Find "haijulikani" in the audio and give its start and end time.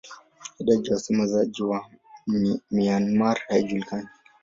3.47-4.07